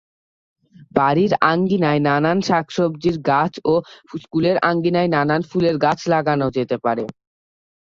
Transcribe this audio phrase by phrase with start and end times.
[0.91, 3.73] বাড়ির আঙিনায় নানান শাকসবজির গাছ ও
[4.13, 7.03] স্কুলের আঙিনায় নানান ফুলের গাছ লাগানো যেতে পারে।